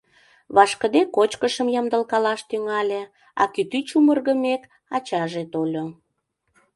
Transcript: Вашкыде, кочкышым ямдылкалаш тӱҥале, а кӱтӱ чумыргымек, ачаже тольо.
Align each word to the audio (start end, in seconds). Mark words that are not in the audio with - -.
Вашкыде, 0.55 1.01
кочкышым 1.15 1.67
ямдылкалаш 1.79 2.41
тӱҥале, 2.49 3.01
а 3.41 3.43
кӱтӱ 3.53 3.79
чумыргымек, 3.89 4.61
ачаже 4.95 5.43
тольо. 5.53 5.85